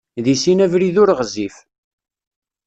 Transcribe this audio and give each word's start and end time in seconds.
Deg 0.25 0.37
sin 0.43 0.63
abrid 0.65 0.95
ur 1.01 1.09
ɣezzif. 1.19 1.55